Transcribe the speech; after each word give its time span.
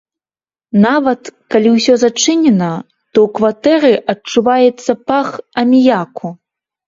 Нават, 0.85 1.21
калі 1.55 1.69
ўсё 1.73 1.93
зачынена, 2.03 2.71
то 3.17 3.25
ў 3.25 3.27
кватэры 3.39 3.93
адчуваецца 4.13 4.91
пах 5.11 5.27
аміяку. 5.63 6.27